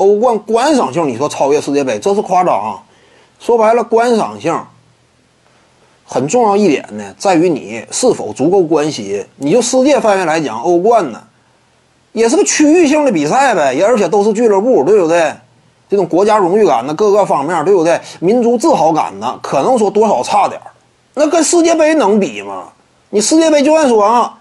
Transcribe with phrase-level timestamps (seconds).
[0.00, 2.82] 欧冠观赏性，你说超越世界杯，这是夸张。
[3.38, 4.58] 说白了，观赏性
[6.06, 9.22] 很重要一点呢，在于你是否足够关心。
[9.36, 11.22] 你就世界范围来讲，欧冠呢，
[12.12, 15.34] 也是个区域性的比赛呗，也而且都是俱乐部，对不对？
[15.90, 18.00] 这种国家荣誉感呢，各个方面，对不对？
[18.20, 20.58] 民族自豪感呢，可能说多少差点
[21.12, 22.68] 那跟世界杯能比吗？
[23.10, 24.38] 你世界杯就算说啊，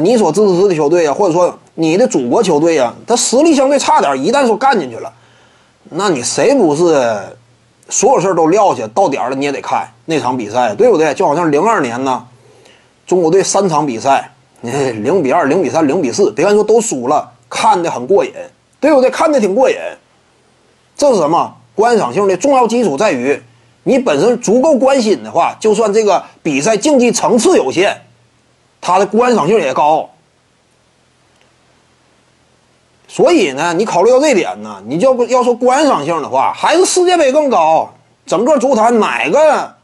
[0.00, 5.12] 你所支持的球队啊，或者说你的祖国球队啊，他实力相对差点一旦说干进去了，
[5.90, 7.20] 那你谁不是
[7.88, 11.14] 所有事都撂下，到点了你也得看那场比赛，对不对？
[11.14, 12.24] 就好像零二年呢，
[13.06, 14.30] 中国队三场比赛，
[14.62, 18.32] 零比二、零比三、零比四，别看说都输了，看的很过瘾，
[18.80, 19.10] 对不对？
[19.10, 19.76] 看的挺过瘾。
[20.96, 21.54] 这是什么？
[21.74, 23.40] 观赏性的重要基础在于。
[23.86, 27.94] 你本身足够关心的话，就算这个比赛竞技层次有限，
[28.84, 30.10] 它的观赏性也高。
[33.08, 37.92] 所以呢，你考虑到这点呢，你就要说观赏性的话，还是世界杯更高。
[38.26, 39.74] 整个足坛哪个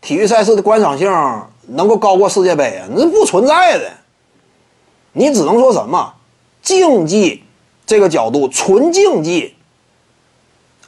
[0.00, 1.10] 体育赛事的观赏性
[1.66, 2.86] 能够高过世界杯啊？
[2.94, 3.90] 那不存在的。
[5.12, 6.14] 你只能说什么
[6.62, 7.42] 竞技
[7.84, 9.56] 这个角度，纯竞技，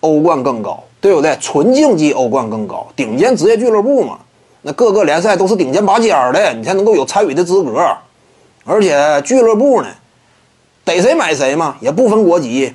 [0.00, 0.84] 欧冠更高。
[0.98, 1.36] 对不对？
[1.40, 4.18] 纯竞技欧冠更高，顶尖职业俱乐部嘛，
[4.66, 7.96] 那各个联赛都是顶尖拔尖的，你才能够有参与的资格。
[8.64, 9.88] 而且俱乐部呢，
[10.84, 12.74] 逮谁买谁嘛，也不分国籍，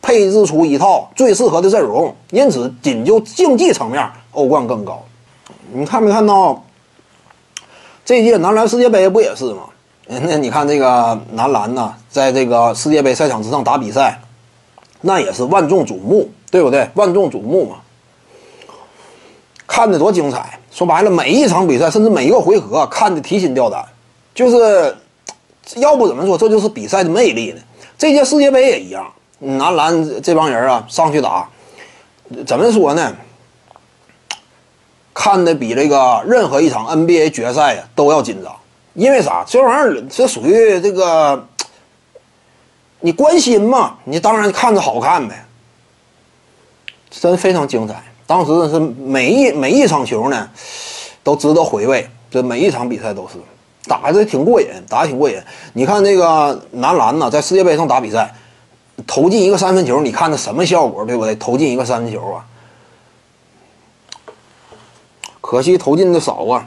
[0.00, 2.16] 配置出一套最适合的阵容。
[2.30, 5.04] 因此，仅就竞技层面，欧冠更高。
[5.74, 6.64] 你看没看到
[8.02, 9.64] 这届男篮世界杯不也是吗？
[10.06, 14.18] 那你看这个男篮呢，在这个世界杯赛场之上打比赛，
[15.02, 16.30] 那也是万众瞩目。
[16.48, 16.88] 对不对？
[16.94, 17.76] 万众瞩目嘛，
[19.66, 20.60] 看的多精彩！
[20.76, 23.82] 说白了，每一场比赛，甚至每一个回合，看的提心吊胆。
[24.34, 24.94] 就是
[25.76, 27.62] 要不怎么说，这就是比赛的魅力呢？
[27.96, 31.48] 这届世界杯也一样，男篮这帮人啊，上去打，
[32.46, 33.16] 怎么说呢？
[35.14, 38.54] 看的比这个任何一场 NBA 决赛呀都要紧张。
[38.92, 39.42] 因为啥？
[39.48, 41.48] 这玩意儿这属于这个，
[43.00, 43.96] 你关心嘛？
[44.04, 45.42] 你当然看着好看呗。
[47.08, 50.48] 真非常精彩，当时是每一每一场球呢，
[51.22, 52.08] 都值得回味。
[52.28, 53.34] 这每一场比赛都是
[53.88, 55.40] 打的挺过瘾，打的挺过瘾。
[55.74, 58.34] 你看那个男篮呢，在世界杯上打比赛，
[59.06, 61.34] 投进一个三分球，你看那什么效果，对不对？
[61.36, 62.44] 投进一个三分球啊，
[65.40, 66.66] 可惜投进的少啊。